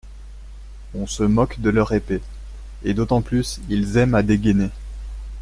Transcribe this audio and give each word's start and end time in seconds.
On 0.95 1.05
se 1.05 1.21
moque 1.21 1.59
de 1.59 1.69
leur 1.69 1.91
épée; 1.93 2.23
et 2.81 2.95
d'autant 2.95 3.21
plus, 3.21 3.59
ils 3.69 3.97
aiment 3.97 4.15
à 4.15 4.23
dégainer. 4.23 4.71